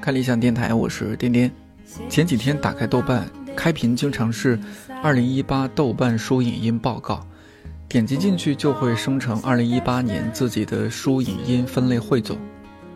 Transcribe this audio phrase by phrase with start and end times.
[0.00, 1.52] 看理想电台，我是颠颠。
[2.08, 4.58] 前几天打开豆瓣，开屏经常是
[5.02, 7.22] 二零一八豆瓣书影音报告，
[7.86, 12.38] 点击进去就会生成二零一八年自己的书影音分类汇总。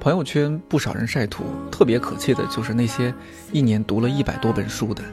[0.00, 3.12] 朋友圈不少人晒图，特别可气的就是那些
[3.52, 5.04] 一年读了一百多本书的，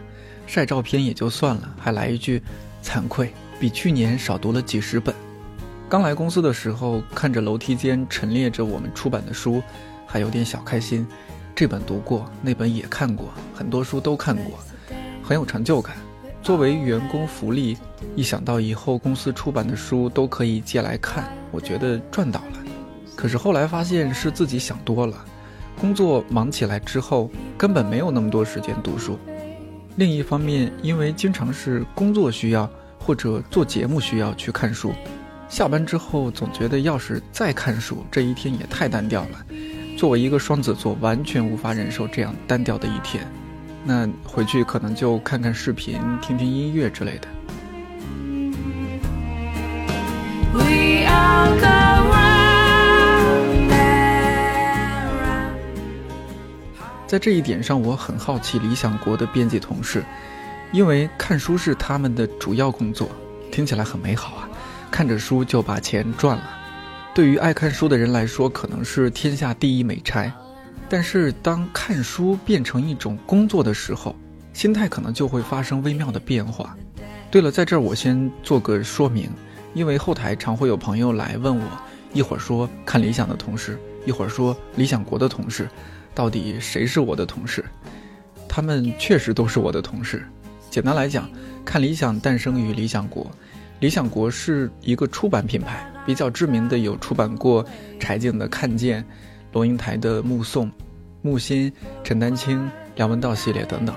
[0.48, 2.42] 晒照片也就算了，还来一句
[2.82, 5.14] 惭愧，比去年少读了几十本。
[5.92, 9.62] 刚来公司的时候，看着楼梯间陈列着我们出版的书，
[10.08, 11.06] 还有点小开心。
[11.54, 14.58] 这本读过，那本也看过，很多书都看过，
[15.22, 15.98] 很有成就感。
[16.42, 17.78] 作为员工福利，
[18.16, 22.64] 一想到以后公司出版的书都可以借来看，我觉得赚到了。
[23.14, 25.18] 可是后来发现是自己想多了，
[25.78, 29.20] 工作忙起来之后，根本没有那么多时间读书。
[29.98, 34.94] 另一方面，因为经常是工作需要或者做节目需要去看书。
[35.52, 39.46] 下班之后总觉得，要是再看书，这一天也太单调了。
[39.98, 43.28] 作为一个双子座，完全无法忍受这样单调的一天。
[43.84, 47.28] 那回去可能就看看视频、听听音乐之类的。
[57.06, 60.02] 在这一点上，我很好奇理想国的编辑同事，
[60.72, 63.10] 因为看书是他们的主要工作，
[63.52, 64.48] 听起来很美好啊。
[64.92, 66.44] 看着书就把钱赚了，
[67.16, 70.32] 对于爱看书的人来说，可能是天下第一美差。
[70.90, 74.14] 但是当看书变成一种工作的时候，
[74.54, 76.76] 心态可能就会发生微妙的变化。
[77.32, 79.30] 对了，在这儿我先做个说明，
[79.74, 81.66] 因为后台常会有朋友来问我，
[82.12, 85.70] 一会儿说看理想的同事，一会儿说理想国的同事，
[86.14, 87.64] 到底谁是我的同事？
[88.50, 90.28] 他们确实都是我的同事。
[90.70, 91.30] 简单来讲，
[91.64, 93.32] 看理想诞生于理想国。
[93.82, 97.66] 理想国是一个出版品牌，比较知名的有出版过
[98.00, 99.02] 柴静的《看见》，
[99.54, 100.68] 龙应台的《目送》，
[101.24, 103.96] 木心、陈丹青、梁文道系列等等。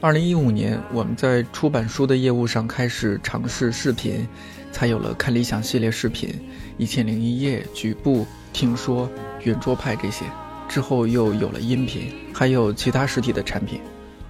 [0.00, 4.26] 二零一五年，我们在出版书的业务上开始尝试视频，
[4.72, 6.28] 才有了看理想系列视频，
[6.76, 9.08] 《一千零一夜》、局部听说、
[9.44, 10.24] 圆桌派这些。
[10.68, 13.80] 之后又有了音频，还有其他实体的产品。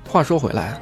[0.07, 0.79] 话说回来。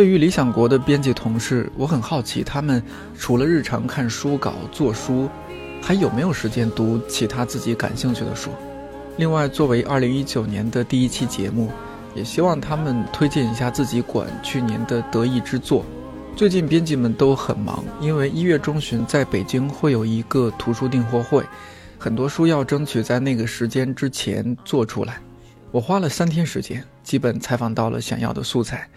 [0.00, 2.82] 对于理想国的编辑同事，我很好奇，他们
[3.18, 5.28] 除了日常看书稿、做书，
[5.82, 8.48] 还有没有时间读其他自己感兴趣的书？
[9.18, 11.70] 另外，作为二零一九年的第一期节目，
[12.14, 15.84] 也希望他们推荐一下自己馆去年的得意之作。
[16.34, 21.44] 最近编辑们都很忙，因为一月中旬在北京会有一个图书订货会，
[21.98, 25.18] 很多书要争取在那个时间之前做出来。
[25.70, 28.88] 我花了三天时间，基本采访到了想要的素材。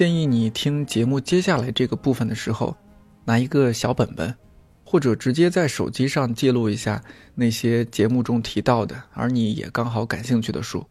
[0.00, 2.74] 建议你听节目接下来这个部分的时候，
[3.22, 4.34] 拿一个小本本，
[4.82, 10.82] 或者直接在手机上记录一下那些节目中提到的，而你也刚好感兴趣的书。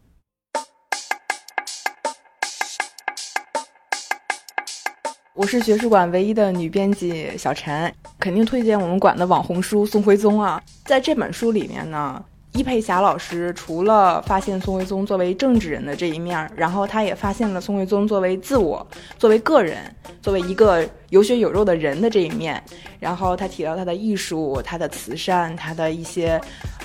[5.33, 12.23] 我是学术馆唯一的女编辑小陈，肯定推荐我们馆的网红书《宋徽宗》啊，在这本书里面呢。
[12.53, 18.85] 伊佩霞老师除了发现宋徽宗作为政治人的这一面，然后他也发现了宋徽宗作为自我、
[19.17, 19.77] 作为个人、
[20.21, 22.61] 作为一个有血有肉的人的这一面。
[22.99, 26.41] 然后他提到他的艺术、他的慈善、他的一些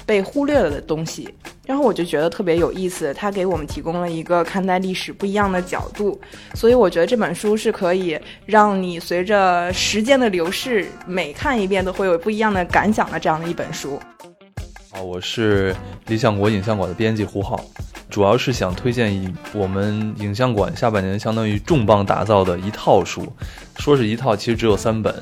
[0.07, 1.35] 被忽略了的东西。
[1.67, 6.21] 然后我就觉得特别有意思，他给我们提供了一个看待历史不一样的角度。
[6.55, 13.99] 所以我觉得这本书是可以让你随着时间的流逝，每看一遍都会有不一样的感想的这样的一本书。
[14.95, 15.75] 啊，我是
[16.07, 17.61] 理想国影像馆的编辑胡浩，
[18.09, 23.27] 主要是想推荐一我们影像馆下半年相当于重磅打造的一套书，
[23.77, 25.13] 说是一套，其实只有三本，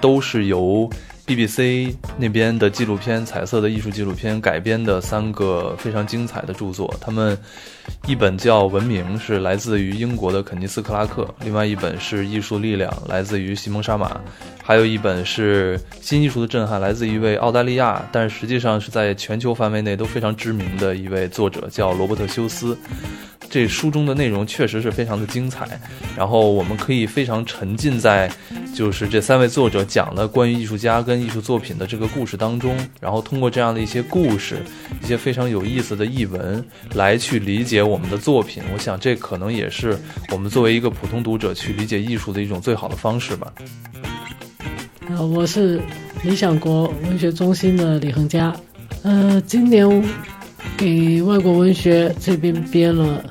[0.00, 0.88] 都是由
[1.28, 6.92] BBC 那边的纪录片、彩色的艺术纪录片改编的三个非常精彩的著作。
[7.02, 7.36] 他们
[8.06, 14.18] 一本叫《文明》，是来自于英国的肯尼斯·克拉克；另外一本是《艺术力量》，来自于西蒙·沙马。
[14.62, 22.76] 还有一本是新艺术的震撼，来自一位澳大利亚，但实际上是在全球范围内都非常知名的一位作者，叫罗伯特休斯。
[23.50, 25.66] 这书中的内容确实是非常的精彩，
[26.16, 28.30] 然后我们可以非常沉浸在
[28.74, 34.62] 就是这三位作者讲的关于艺术家跟艺术作品的这个故事当中，然后通过这样的一些故事，
[35.02, 36.64] 一些非常有意思的译文
[36.94, 38.62] 来去理解我们的作品。
[38.72, 39.98] 我想这可能也是
[40.30, 43.52] 我们作为一个普通读者去理解艺术的一种最好的方式吧。
[45.08, 45.80] 呃，我是
[46.22, 48.54] 理想国文学中心的李恒佳。
[49.02, 50.04] 呃，今年
[50.76, 53.24] 给外国文学这边编了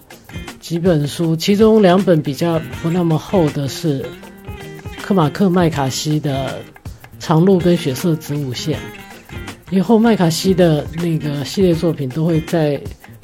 [0.67, 4.05] 几本书，其中两本比较不那么厚的是
[5.01, 6.59] 克马克麦卡锡的
[7.23, 8.77] 《长路》跟《血色子午线》，
[9.71, 12.77] 以后麦卡锡的那个系列作品都会在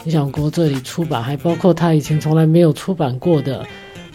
[0.05, 3.65] 理想国这里出版，还包括他以前从来没有出版过的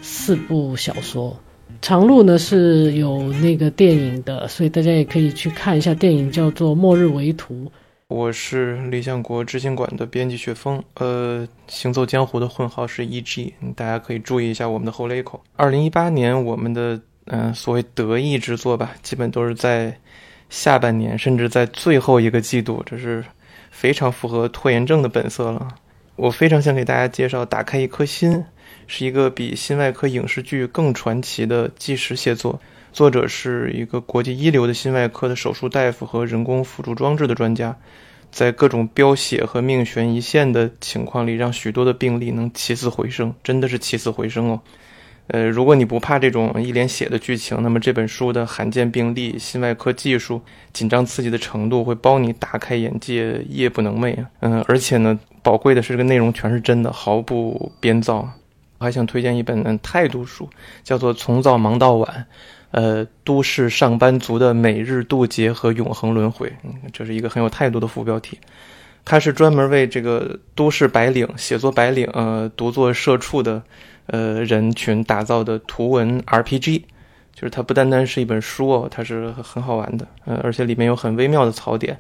[0.01, 1.39] 四部小说。
[1.83, 7.67] 长路呢是有那个电影的，所以大家也可以去看一下电影，叫做《末日围图》。
[8.09, 15.45] 我是理想国知行馆的编辑雪峰，呃，行走江湖的混号是 E.G，大家可以注意一下我们的后雷口。
[15.57, 19.95] 二零一八年我们的嗯所谓得意之作吧，基本都是在
[20.49, 23.23] 下半年，甚至在最后一个季度，这是
[23.71, 25.69] 非常符合拖延症的本色了。
[26.17, 28.33] 我非常想给大家介绍《打开一颗心》，
[28.87, 32.59] 是一个比心外科影视剧更传奇的纪实写作，
[32.99, 37.77] 作者是一个国际一流的心外科的手术大夫和人工辅助装置的专家。
[38.33, 44.61] 在各种飙血和命悬一线的情况里，让许多的病例能起死回生，真的是起死回生哦。
[45.29, 50.43] 呃，如果你不怕这种一脸血的剧情，那么这本书的罕见病例、心外科技术、
[50.73, 54.29] 紧张刺激的程度会包你大开眼界，夜不能寐啊。
[54.41, 58.29] 嗯，而且呢，宝贵的是这个内容全是真的，毫不编造。
[58.79, 60.49] 我还想推荐一本态度书，
[60.83, 62.27] 叫做《从早忙到晚》。
[62.71, 68.39] 呃，都市上班族的每日渡劫和永恒轮回，嗯，这是一个很有态度的副标题。
[69.07, 73.63] 它是专门为这个都市白领、写作白领、呃，独作社畜的
[74.05, 76.83] 呃人群打造的图文 RPG。
[77.33, 81.97] 就是它不单单是一本书哦，它是很好玩的，呃，而且里面有很微妙的槽点，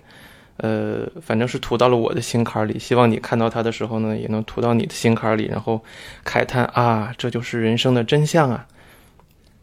[0.58, 2.78] 呃，反正是涂到了我的心坎里。
[2.78, 5.82] 希望你看到它的时候呢，也能涂到你的心坎里，然后
[6.24, 8.66] 慨叹啊，这就是人生的真相啊。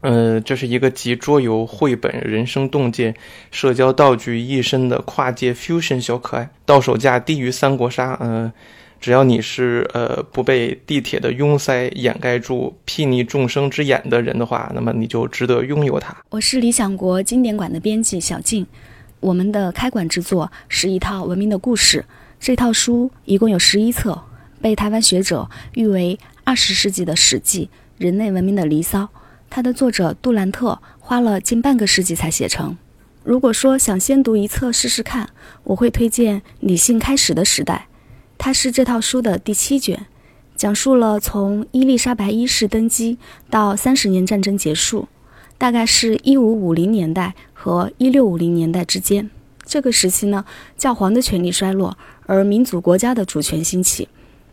[0.02, 3.14] 呃，这是一个集桌游、绘本、人生洞见、
[3.50, 8.16] 社交道具一身的跨界 fusion 小可爱，到手价低于三国杀。
[8.20, 8.52] 嗯，
[9.00, 16.14] 只要你是呃不被地铁的拥塞掩盖住睥睨众生之眼的人的话，那么你就值得拥有它。
[16.28, 18.64] 我是理想国经典馆的编辑小静，
[19.26, 22.04] 我们的开馆之作是一套文明的故事。
[22.38, 24.22] 这套书一共有十一册，
[24.60, 27.68] 被台湾学者誉为二十世纪的史记，
[27.98, 29.08] 人类文明的离骚。
[29.50, 32.76] 它的作者杜兰特花了近半个世纪才写成。
[33.24, 35.30] 如果说想先读一册试试看，
[35.64, 37.88] 我会推荐《理性开始的时代》，
[38.38, 40.06] 它是这套书的第七卷，
[40.54, 43.18] 讲述了从伊丽莎白一世登基
[43.50, 45.08] 到三十年战争结束，
[45.58, 49.30] 大概是一五五零年代和一六五零年代之间。
[49.64, 50.44] 这个时期呢，
[50.76, 54.08] 教皇的权力衰落，而民族国家的主权兴起，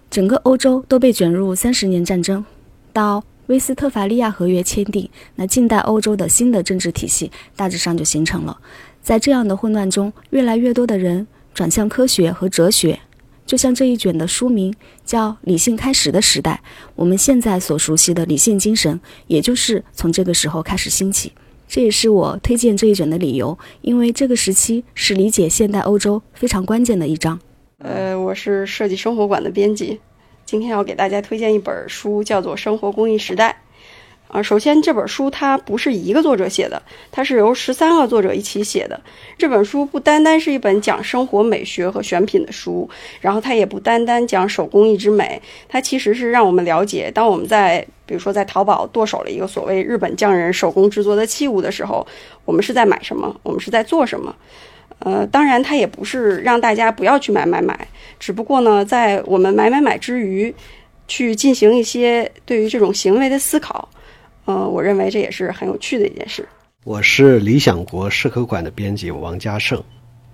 [0.10, 2.46] 整个欧洲都被卷入三十年战争，
[2.92, 3.24] 到。
[3.48, 8.58] 威斯特伐利亚合约签订，那近代欧洲的新的政治体系大致上就形成了。
[9.02, 12.98] 在这样的混乱中，越来越多的人转向科学和哲学，
[13.46, 14.74] 就像这一卷的书名
[15.06, 16.62] 叫《理性开始的时代》。
[16.96, 21.32] 我们现在所熟悉的理性精神，也就是从这个时候开始兴起。
[21.68, 27.40] 这也是我推荐这一卷的理由，因为这个时期是理解现代欧洲非常关键的一章。
[27.80, 30.00] 呃，我是设计生活馆的编辑。
[30.46, 33.58] 今天要给大家推荐一本书，叫做《生活公益时代》。
[34.28, 36.82] 啊，首先这本书它不是一个作者写的，
[37.12, 39.00] 它是由十三个作者一起写的。
[39.38, 42.90] 这本书不单单是一本讲生活美学和选品的书，
[43.22, 45.40] 然后它也不单单讲手工艺之美，
[45.70, 52.06] 它其实是让我们了解，当我们在比如说在淘宝剁手了一个所谓日本匠人手工制作的器物的时候，
[52.44, 53.40] 我们是在买什么？
[53.44, 54.36] 我们是在做什么？
[54.98, 57.88] 呃，当然，它也不是让大家不要去买买买，
[58.20, 60.54] 只不过呢，在我们买买买之余，
[61.08, 63.88] 去进行一些对于这种行为的思考。
[64.46, 66.48] 呃，我认为这也是很有趣的一件事。
[66.84, 69.82] 我是理想国社科馆的编辑王家胜，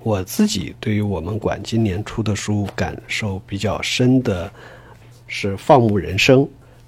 [0.01, 4.51] 我自己对于我们馆今年出的书感受比较深的
[5.27, 6.39] 是《放牧人生》，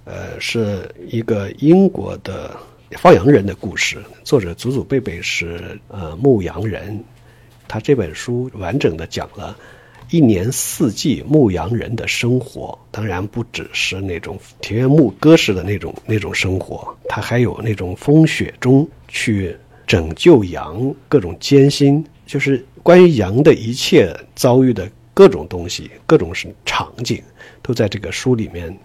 [0.06, 2.58] 呃，是一个英国的
[2.94, 7.04] 放羊人的故事，作者祖祖辈辈是呃牧羊人。
[7.68, 9.56] 他这本书完整的讲了
[10.12, 19.56] 一年四季牧羊人的生活，当然不只是那种田园牧歌式的那种那种生活，他还有那种风雪中去
[19.88, 27.24] 拯救羊各种艰辛，就是关于羊的一切遭遇的各种东西、各种是场景，
[27.62, 28.78] 都在这个书里面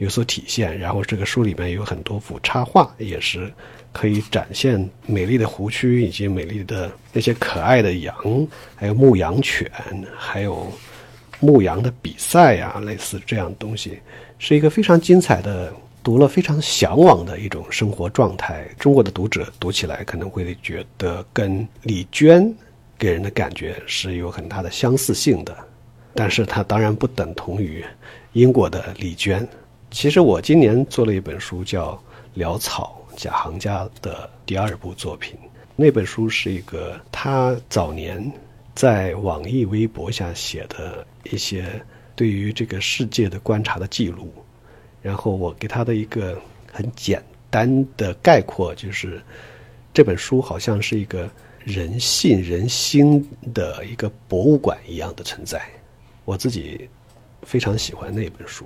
[0.00, 0.78] 有所体现。
[0.78, 3.50] 然后这个书里面有很多幅插画，也是。
[3.92, 8.14] 可以展现美丽的湖区以及美丽的那些可爱的羊，
[8.76, 9.68] 还有牧羊犬，
[10.16, 10.72] 还有
[11.40, 13.98] 牧羊的比赛呀，类似这样东西，
[14.38, 18.64] 是一个非常精彩的，读了非常向往的一种生活状态。
[18.78, 22.48] 中国的读者读起来可能会觉得跟李娟
[22.96, 25.52] 给人的感觉是有很大的相似性的，
[26.14, 27.84] 但是它当然不等同于
[28.34, 29.44] 英国的李娟。
[29.90, 32.00] 其实我今年做了一本书叫
[32.40, 32.96] 《潦草》。
[33.16, 35.36] 贾行家的第二部作品，
[35.76, 38.32] 那本书是一个他早年
[38.74, 41.66] 在网易微博下写的一些
[42.16, 44.32] 对于这个世界的观察的记录，
[45.02, 46.40] 然后我给他的一个
[46.72, 49.20] 很简单的概括就是，
[49.92, 51.28] 这本书好像是一个
[51.62, 55.60] 人性人心的一个博物馆一样的存在。
[56.24, 56.88] 我自己
[57.42, 58.64] 非常喜欢那本书。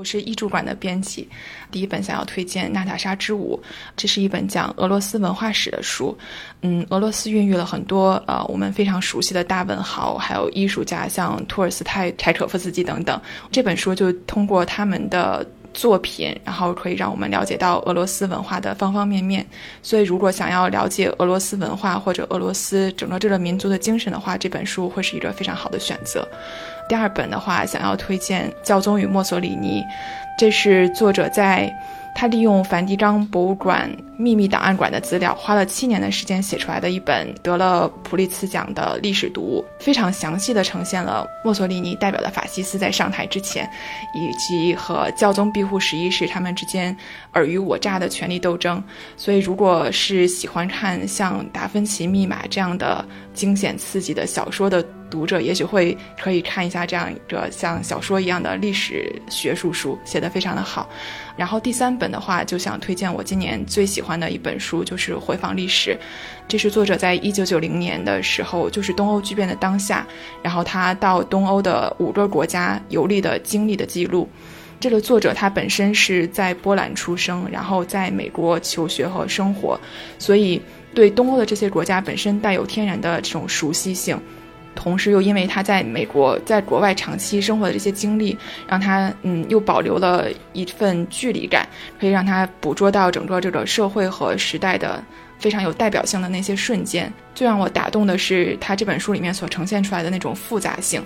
[0.00, 1.28] 我是译著馆的编辑，
[1.70, 3.60] 第一本想要推荐《娜塔莎之舞》，
[3.98, 6.16] 这是一本讲俄罗斯文化史的书。
[6.62, 13.20] 嗯，俄罗斯孕育了很多呃我们非常熟悉的大文豪，还有艺术家，像托尔斯泰、柴可夫斯基等等。
[13.52, 15.46] 这本书就通过他们的。
[15.72, 19.46] 作品，然后可以让我们了解到俄罗斯文化的方方面面。
[19.84, 26.26] 所以，如果想要了解俄罗斯文化或者俄罗斯整个这个民族的精神的话，这本书会是一个非常好的选择。
[26.90, 29.80] 第二本的话，想要推荐《教宗与墨索里尼》，
[30.36, 31.72] 这是作者在。
[32.12, 43.70] 他利用梵蒂冈博物馆秘密档案馆的资料，花了七年的时间写出来的一本得了普利茨奖的历史读物，非常详细的呈现了墨索里尼代表的法西斯在上台之前，
[44.12, 46.94] 以及和教宗庇护十一世他们之间
[47.30, 48.82] 尔虞我诈的权力斗争。
[49.16, 60.88] 所以，如果是喜欢看像《达芬奇密码》这样的惊险刺激的小说的，读者也许会可以看一下这样一个像小说一样的历史学术书，写得非常的好。
[61.36, 65.90] 然后第三本的话，就想推荐我今年最喜欢的一本书，就是《回访历史》。
[66.46, 70.06] 这是作者在一九九零年的时候，就是东欧剧变的当下，
[70.42, 74.28] 然后他到东欧的五个国家游历的经历的记录。
[74.78, 79.78] 这个作者他本身是在波兰出生，然后在美国求学和生活，
[80.18, 80.60] 所以
[80.94, 84.18] 对东欧的这些国家本身带有天然的这种熟悉性。
[84.74, 88.36] 同时，又因为他在美国在国外长期生活的这些经历，
[88.68, 91.68] 让他嗯又保留了一份距离感，
[92.00, 95.02] 可以让他捕捉到整个这个社会和时代的
[95.40, 97.12] 非常有代表性的那些瞬间。
[97.34, 101.02] 最让我打动的是他这本书里面所呈现出来的那种复杂性。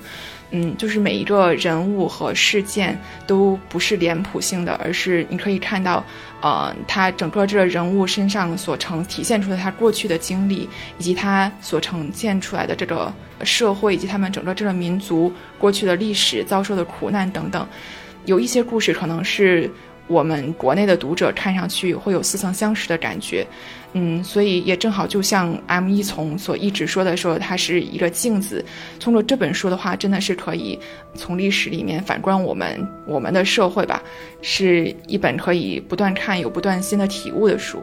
[0.51, 6.05] 嗯，就是每一个人物和事件都不是脸谱性的，而是你可以看到，
[6.41, 13.13] 呃，他整个这个人物身上所呈体现出的他过去的经历，以及他所呈现出来的这个
[13.43, 17.67] 社会，以及他们整个这个民族过去的历史遭受的苦难等等。
[18.27, 19.71] 有一些故事可能是。
[20.07, 23.47] 我们国内的读者看上去会有似曾相识的感觉，
[23.97, 28.65] 嗯，所以也正好就像 M 一从所一直说的说，它是一个镜子。
[28.99, 30.77] 通过这本书的话，真的是可以
[31.15, 34.03] 从历史里面反观我们我们的社会吧，
[34.43, 37.81] 是一本可以不断看有不断新的体悟的书。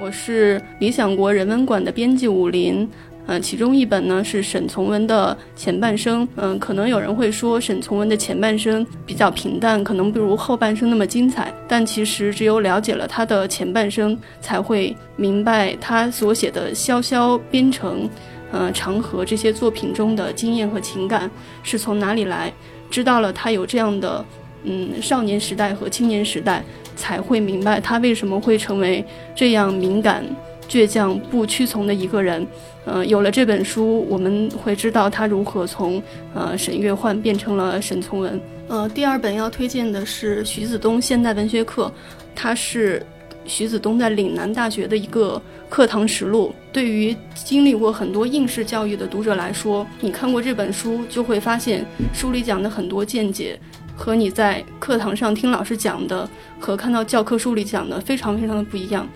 [0.00, 2.88] 我是理想国人文馆的编辑武林。
[3.26, 6.26] 嗯，其中一本呢是沈从文的前半生。
[6.36, 11.52] 嗯，可能有人会说沈从文的前半生比较平淡，可能不如后半生那么精彩。
[11.68, 18.04] 但其实只有了解了他的前半生，才会明白他所写的《潇潇边城》、
[18.50, 21.30] 呃《长河》这些作品中的经验和情感
[21.62, 22.52] 是从哪里来。
[22.90, 24.22] 知道了他有这样的
[24.64, 26.62] 嗯少年时代和青年时代，
[26.96, 30.24] 才会明白他为什么会成为这样敏感。
[30.68, 32.46] 倔强不屈从的一个人，
[32.84, 36.02] 呃，有了这本书，我们会知道他如何从
[36.34, 38.40] 呃沈月焕变成了沈从文。
[38.68, 41.92] 呃，第二本要推荐的是徐子东现代文学课，
[42.34, 43.04] 它是
[43.44, 46.54] 徐子东在岭南大学的一个课堂实录。
[46.72, 53.58] 对于经历过很多应试教育的读者来说，你看过这本书，就会发现书里讲的很多见解
[53.94, 59.06] 和你在课堂上听老师讲的和看到教科书里讲的非常非常的不一样。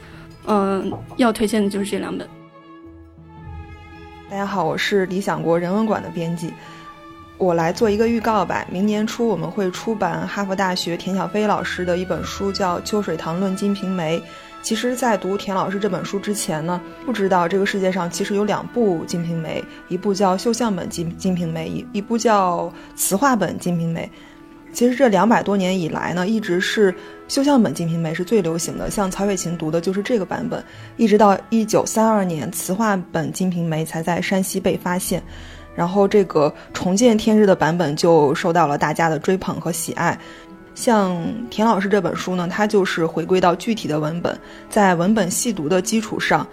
[0.46, 2.28] 嗯，要推荐的就是这两本。
[4.28, 6.52] 大家好，我是理想国人文馆的编辑，
[7.38, 8.66] 我来做一个预告吧。
[8.68, 14.18] 明年初我们会出版哈佛大学田小飞老师的一本书，叫《秋水堂论金瓶梅》。
[14.62, 24.10] 其实，在读田老师这本书之前呢，不知道这个世界上其实有两部《金瓶梅》，一部叫绣像本《金金瓶梅》，一一部叫词话本《金瓶梅》。
[24.76, 26.94] 其实这两百多年以来呢，一直是
[27.28, 30.62] 绣像本《金瓶梅》是最流行的，像曹雪芹读的就是这个版本，
[30.98, 35.22] 一直到一九三二年词话本《金瓶梅》才在山西被发现，
[35.74, 40.16] 然后这个重见天日的版本就受到了大家的追捧和喜爱。
[40.74, 41.16] 像
[41.48, 46.46] 田老师这本书呢，它就是回归到具体的文本，在文本细读的基础上，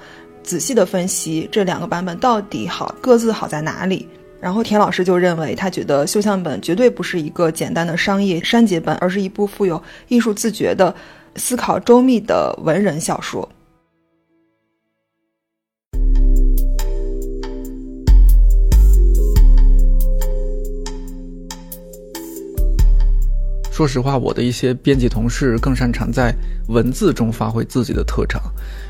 [0.43, 4.07] 仔细的分析这两个版本到底好各自好在哪里。
[4.43, 10.93] 然后田老师就认为，他觉得绣像本绝对不是一个简单的商业删节本，而是一部富有艺术自觉的、
[11.37, 13.49] 思考周密的文人小说。
[23.71, 26.35] 说实话，我的一些编辑同事更擅长在
[26.67, 28.41] 文字中发挥自己的特长，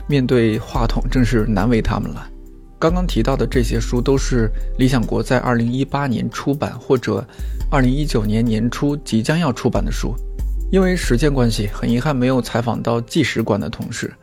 [0.07, 2.27] 面对话筒真是难为他们了。
[2.83, 7.25] 刚刚提到的这些书都是理想国在二零一八年出版或者
[7.71, 10.13] 二零一九年年初即将要出版的书。
[10.69, 14.13] 因为时间关系，很遗憾没有采访到纪实馆的同事。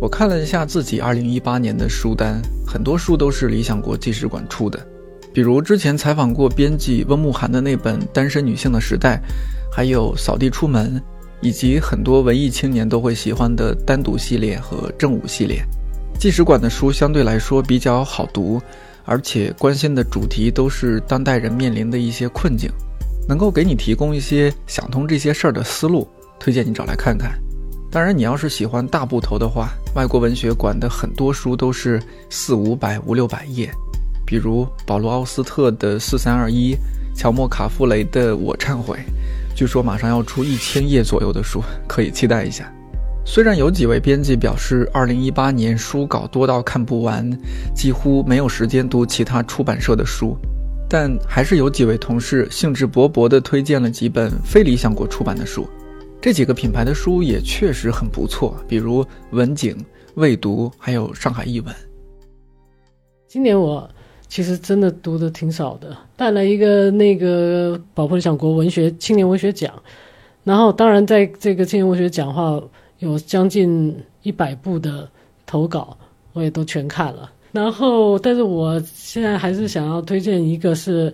[0.00, 4.84] 我看了一下自己二零一八年的书单，很多书都是理想国纪实馆出的，
[5.32, 9.22] 比如之前采访过编辑温慕寒的那本《单身女性的时代》，
[9.72, 10.96] 还有《扫地出门》。
[11.44, 15.60] 以及很多文艺青年都会喜欢的单独系列和正午系列，
[16.22, 18.62] 纪实馆的书相对来说比较好读，
[19.04, 22.70] 而且关心的主题都是当代人面临的一些困境，
[23.28, 27.32] 能够给你提供一些想通这些事儿的思路，推荐你找来看看。
[27.90, 32.00] 当然，你要是喜欢大部头的话，外国文学馆的很多书都是
[32.30, 33.68] 四五百、五六百页，
[34.24, 36.72] 比如保罗·奥斯特的《四三二一》，
[37.16, 38.96] 乔莫·卡夫雷的《我忏悔》。
[39.56, 42.72] 据说马上要出一千页左右的书，可以期待一下。
[43.24, 47.30] 虽然有几位编辑表示，二零一八年书稿多到看不完，
[47.74, 50.36] 几乎没有时间读其他出版社的书，
[50.88, 55.66] 但还是有几位同事兴致勃勃地推荐了几本非理想国出版的书。
[56.20, 59.76] 这几个品牌的书也确实很不错，比如文景、
[60.14, 61.74] 未读，还有上海译文。
[63.28, 63.88] 今年我。
[64.28, 69.70] 其实真的读的挺少的，带了一个那个宝珀理想国文学青年文学奖，
[70.42, 72.58] 然后当然在这个青年文学奖话
[73.02, 73.92] 有将近
[74.22, 75.08] 一百部的
[75.44, 75.96] 投稿，
[76.32, 77.30] 我也都全看了。
[77.50, 81.12] 然后，但是我现在还是想要推荐一个是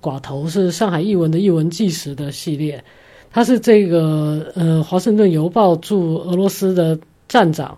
[0.00, 2.82] 寡头，是上海译文的译文纪实的系列，
[3.32, 6.96] 他是这个呃华盛顿邮报驻俄罗斯的
[7.28, 7.76] 站长，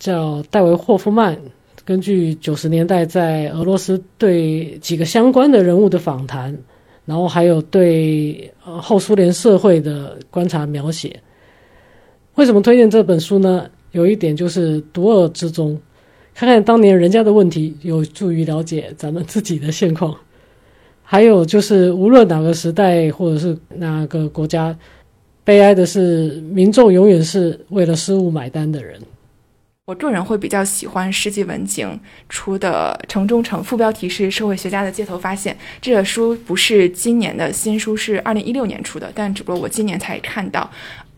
[0.00, 1.38] 叫戴维霍夫曼。
[1.84, 6.56] 根据九十年代在俄罗斯对几个相关的人物的访谈，
[7.06, 11.20] 然后还有对呃后苏联社会的观察描写。
[12.36, 13.68] 为什么推荐这本书呢？
[13.92, 15.78] 有一点就是独恶之中，
[16.32, 20.16] 看看当年人家的问题，有助于了解咱们自己的现况。
[21.02, 24.74] 还有就是无论哪个时代或者是哪个国家，
[25.42, 29.00] 悲哀的是民众永远是为了失误买单的人。
[29.86, 35.56] 我个人会比较喜欢世纪文景出的《城中城》，副标题是“社会学家的街头发现”。
[35.82, 40.70] 这个书不是今年的新书，是二零一六年出的，但只不过我今年才看到。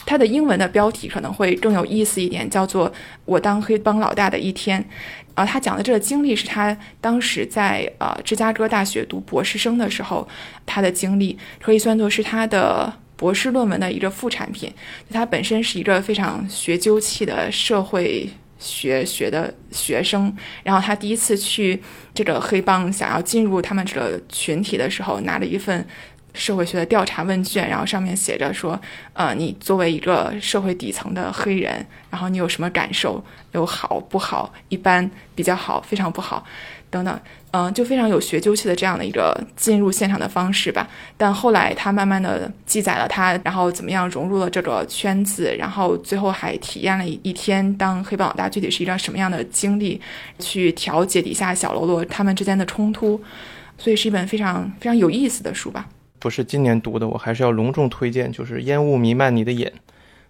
[0.05, 2.91] 它的英文的标题可能会更有意思一点，叫做
[3.25, 4.83] 《我当黑帮老大的一天》。
[5.35, 10.29] 啊，他讲的这个经历是他当时在呃芝加哥大学读博士生的时候，
[10.67, 14.71] 他的经历可以算作是他的博士论文的一个副产品。
[15.11, 18.29] 他本身是一个非常学究气的社会。
[18.65, 21.83] 学学的学生，然后他第一次去
[22.15, 25.85] 这个黑帮，想要进入他们这个群体的时候，拿了一份
[26.35, 28.81] 社会学的调查问卷，然后上面写着说，
[29.13, 33.23] 呃，你作为一个社会底层的黑人，然后你有什么感受？
[33.53, 34.53] 有好不好？
[34.69, 35.11] 一般？
[35.35, 35.81] 比较好？
[35.83, 36.45] 非常不好？
[36.91, 37.21] 等等。
[37.51, 40.89] 嗯，就非常有学究气的这样的一个进入现场的方式吧。
[41.19, 50.01] 但后来他慢慢的记载了他，然后怎么样融入了这个圈子，然后最后还体验了一天当黑帮老大具体是一个什么样的经历，
[50.39, 53.23] 去调解底下小喽啰他们之间的冲突。
[53.77, 55.87] 所以是一本非常非常有意思的书吧。
[56.23, 59.69] 不是今年读的，我还是要隆重推荐，就是《烟雾弥漫你的眼》，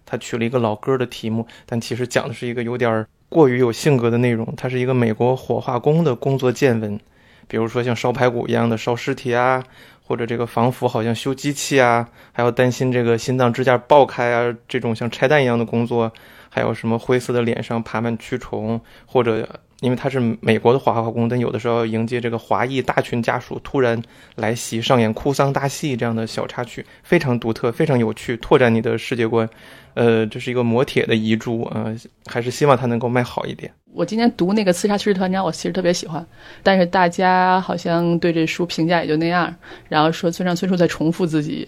[0.07, 4.51] 他取了一个老歌的题目，但其实讲的是一个有点过于有性格的内容。
[4.57, 6.99] 它是一个美国火化工的工作见闻。
[7.47, 9.63] 比如说像烧排骨一样的烧尸体啊，
[10.03, 16.11] 或者这个防腐好像修机器啊，还要担心这个心脏支架爆开啊，这种像拆弹一样的工作，
[16.49, 19.47] 还有什么灰色的脸上爬满蛆虫，或者
[19.83, 24.01] 因为他是美国的华化工，但有的时候迎接这个华裔大群家属突然
[24.35, 29.47] 来袭，上演哭丧大戏这样的小插曲，非常独特，非常有趣，拓展你的世界观。
[29.95, 31.93] 呃，这是一个磨铁的遗珠啊，
[32.25, 33.71] 还是希望它能够卖好一点。
[33.93, 36.25] 我今天读那个《刺杀骑士团长》，我其实特别喜欢，
[36.63, 39.53] 但是大家好像对这书评价也就那样，
[39.89, 41.67] 然后说村上春树在重复自己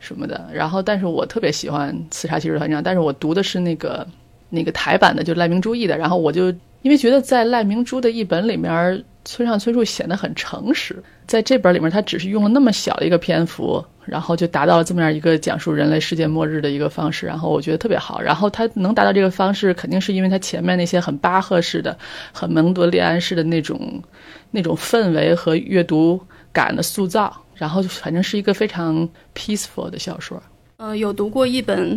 [0.00, 0.48] 什么的。
[0.52, 4.04] 然后，但是我特别喜欢《刺杀骑士团长》，但是我读的是那个
[4.48, 5.96] 那个台版的，就赖明珠译的。
[5.96, 6.52] 然后我就
[6.82, 13.84] 因为觉得在赖明珠的译本里面，村上春树显得很诚实，在这本里面他只是用了那么小的一个篇幅。
[14.04, 18.20] 然后就达到了这么样一个讲述人类世界末日的一个方式，然后我觉得特别好。
[18.20, 21.96] 然后他能达到这个方式，肯定是因为他前面那些很巴赫式的、
[22.32, 24.02] 很蒙德里安式的那种、
[24.50, 26.20] 那种氛围和阅读
[26.52, 27.32] 感的塑造。
[27.54, 30.42] 然后反正是一个非常 peaceful 的小说。
[30.78, 31.96] 呃，有读过一本，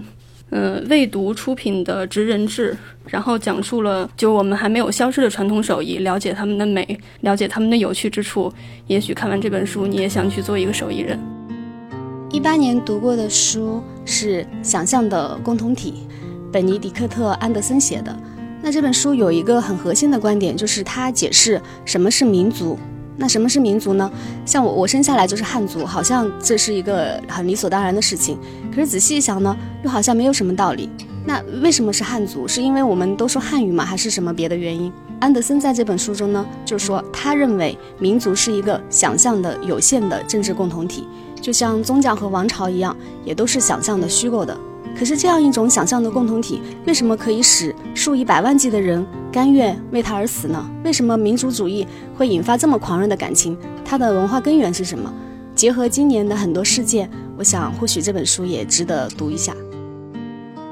[0.52, 2.74] 嗯，未读出品的《职人志》，
[3.08, 8.52] 然后讲述了就我们还没有消失的传统手艺，了解他们的美，了解他们的有趣之处。
[8.88, 11.20] 也许看完这本书，你也想去做一个手艺人。
[12.32, 15.94] 一八年读过的书是《想象的共同体》，
[16.52, 18.16] 本尼迪克特·安德森写的。
[18.62, 22.78] 那这本书有一个很核心的观点，就是它解释什么是民族。
[23.18, 24.12] 那什么是民族呢？
[24.46, 28.38] 像我，我生下来就是汉族，好像这是一个很理所当然的事情。
[28.74, 30.90] 可是仔细一想呢，又好像没有什么道理。
[31.28, 32.48] 那为什么是汉族？
[32.48, 33.84] 是因为我们都说汉语吗？
[33.84, 34.92] 还是什么别的原因？
[35.20, 41.08] 安德森在这本书中呢，就说他认为民族是一个想象的有限的政治共同体，
[41.42, 44.56] 就像宗教和王朝一样，也都是想象的虚构的。
[44.98, 50.66] 可是这样一种想象的共同体，为什么可以使数以百万计的人甘愿为他而死呢？
[50.84, 51.86] 为什么民族主义
[52.18, 53.58] 会引发这么狂热的感情？
[53.84, 55.12] 它的文化根源是什么？
[55.54, 59.54] 结合今年的很多事件，我想或许这本书也值得读一下。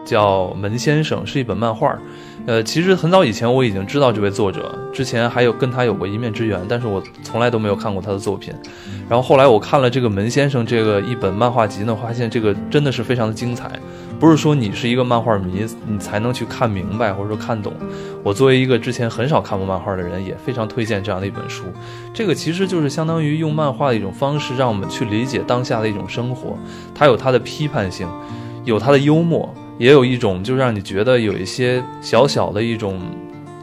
[0.06, 1.98] 叫《门先生》，是一本漫画。
[2.46, 8.54] 呃，其实很早以前我已经知道这位作者，之前还有跟他有过一面之缘，但是我从来都没有看过他的作品。
[9.08, 13.72] 然后后来我看了这个《门先生》这个一本漫画集呢，发现这个真的是非常的精彩。
[14.24, 17.74] 不是说你是一个漫画迷，你才能去看明白或者说看懂。
[18.24, 21.66] 我作为一个之前很少看过漫画的人，也非常推荐这样的一本书。
[22.14, 26.58] 这个其实就是相当于用漫画的一种方式，让我们去理解当下的一种生活。
[26.96, 28.08] 它有它的批判性，
[28.64, 29.54] 有它的幽默。
[29.78, 33.02] 也有一种，就让你觉得有一些小小的一种，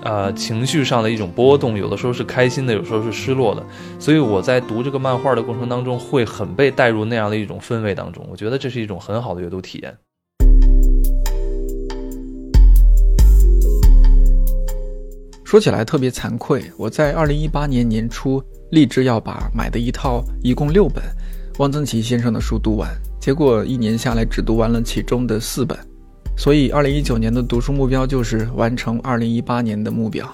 [0.03, 3.65] 呃，情绪上的一种波动，有的时候是开心的，有时候是失落的。
[3.99, 8.29] 所以我在读这个漫画的过程当中，会很被带入那样的一种氛围当中。
[8.31, 9.97] 我觉得这是一种很好的阅读体验。
[15.51, 21.03] 说起来特别惭愧，我在二零一八年年初立志要把买的一套一共六本
[21.59, 22.89] 汪曾祺先生的书读完，
[23.21, 25.77] 结果一年下来只读完了其中的四本。
[26.37, 30.25] 所以，二零一九年的读书目标就是完成二零一八年的目标。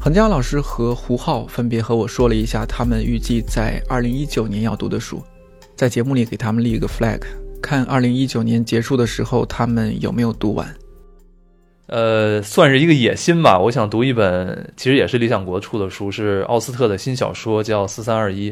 [0.00, 5.22] 恒佳老师和胡浩分别和我说了一下他们预计在二零一九年要读的书，
[5.76, 7.20] 在节目里给他们立一个 flag，
[7.62, 10.68] 看二零一九年结束的时候他们有没有读完。
[11.88, 13.58] 呃，算是一个野心吧。
[13.58, 18.50] 我想读一本，其实也是理想国出的书，是奥斯特的新小说，叫《四三二一》。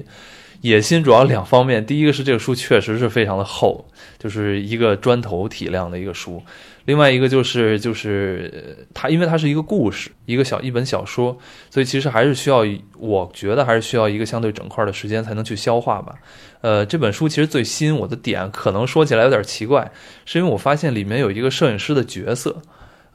[0.62, 3.87] 野心主要两方面，第一个是这个书确实是非常的厚，
[4.18, 6.42] 就是一个砖头体量的一个书。
[6.87, 11.37] 另外一个就是就是它，因为它是一个故事，一个小一本小说，
[11.68, 12.64] 所以其实还是需要，
[12.99, 16.14] 我觉得还是需要一个相对整块的时间才能去消化吧。
[16.62, 19.92] 呃，这本书其实最吸引我的点，可能说起来有点奇怪，
[20.25, 22.62] 是因为我发现里面有一个摄影师的角色。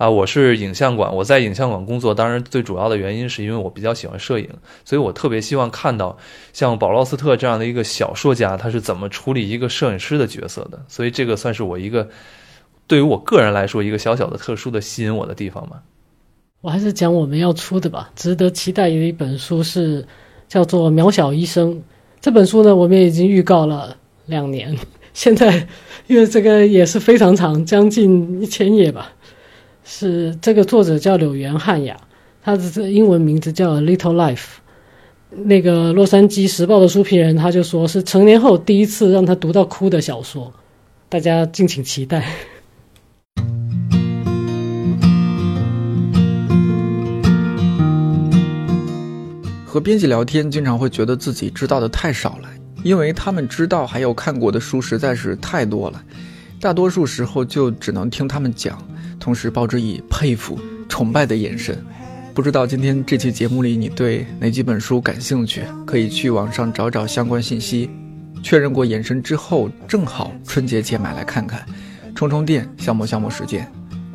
[0.02, 4.50] 啊，我是影像馆，我在影像馆工作，当然最主要的原因是因为我比较喜欢摄影，
[4.84, 6.18] 所以我特别希望看到
[6.54, 10.84] 像保罗斯特这样的一个小说家，他是怎么处理一个摄影师的角色的。
[10.88, 12.10] 所以这个算是我一个。
[12.88, 15.84] 对于我个人来说，一个小小的、特殊的吸引我的地方吧。
[16.62, 18.10] 我还是讲我们要出的吧。
[18.16, 20.04] 值得期待的一本书是
[20.48, 21.76] 叫做《渺小医生》
[22.20, 24.76] 这本书呢，我们也已经预告了两年。
[25.14, 25.68] 现在
[26.08, 29.14] 因为这个也是非常长，将近一千页吧。
[29.84, 31.98] 是这个作者叫柳原汉雅，
[32.44, 34.46] 他的英文名字叫 Little Life。
[35.32, 40.54] 那个《洛杉矶时报》的书评人他就说是成年后第一次让他读到哭的小说，
[41.08, 42.30] 大家敬请期待。
[49.66, 52.50] 和编辑聊天，经常会觉得自己知道的太少了，
[52.84, 56.04] 因为他们知道还有看过的书实在是太多了，
[56.60, 58.78] 大多数时候就只能听他们讲，
[59.22, 61.78] 同时抱着以佩服、崇拜的眼神。
[62.34, 65.62] 不知道今天这期节目里你对哪几本书感兴趣？
[65.86, 67.90] 可以去网上找找相关信息，
[68.42, 71.64] 确认过眼神之后，正好春节前买来看看，
[72.16, 73.70] 充充电，消磨消磨时间。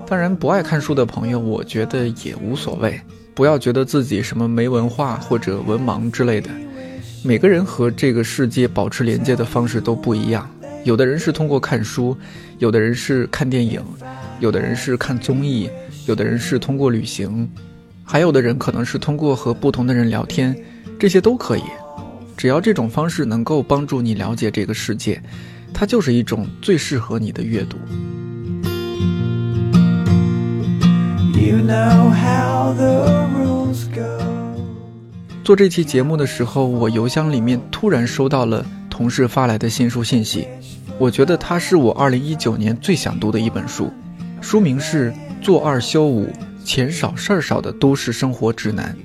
[0.09, 3.01] 当然，不爱看书的朋友，我觉得也无所谓。
[3.35, 6.49] 不要觉得自己什么没文化或者文盲之类的，
[7.23, 10.51] 每个人和这个世界保持连接的方式都不一样。
[10.87, 12.17] 有的人是通过看书，
[12.59, 13.83] 有的人是看电影，
[14.39, 15.69] 有的人是看综艺，
[16.07, 17.51] 有的人是通过旅行，
[18.05, 20.57] 还有的人可能是通过和不同的人聊天，
[20.97, 21.63] 这些都可以。
[22.37, 25.21] 只要这种方式能够帮助你了解这个世界，
[25.75, 27.77] 它就是一种最适合你的阅读。
[35.43, 40.47] 做这期节目的时候，我邮箱里面突然收到了同事发来的新书信息。
[40.99, 43.93] 我觉得它是我2019年最想读的一本书，
[44.41, 45.11] 书名是
[45.43, 46.29] 《做二休五，
[46.65, 48.97] 钱少事儿少的都市生活指南》，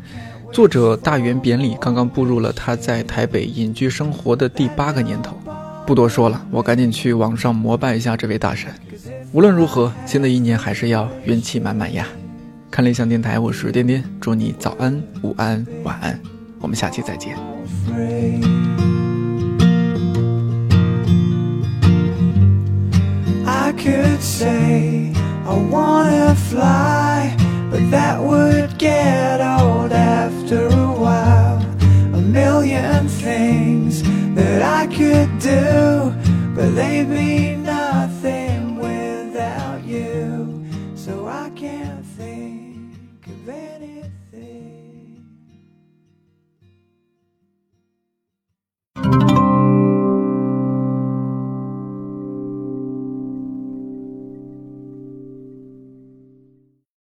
[0.54, 5.38] 作者大原扁里刚刚步入了他在台北隐居生活的第八个年头。
[5.86, 8.72] 不多说了，我赶紧去网上膜拜一下这位大神。
[9.34, 12.08] 无论如何，新的一年还是要元气满满呀！
[12.70, 16.18] 看理想电台，我是颠颠，祝你早安、午安、晚安，
[16.62, 17.36] 我们下期再见。
[23.72, 25.14] I could say
[25.46, 27.34] I wanna fly,
[27.70, 31.62] but that would get old after a while.
[32.14, 34.04] A million things
[34.36, 36.14] that I could do,
[36.54, 37.61] but they mean